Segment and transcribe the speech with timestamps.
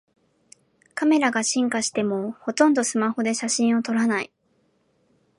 [0.95, 4.31] カメラが進化してもほとんどスマホで写真を撮らない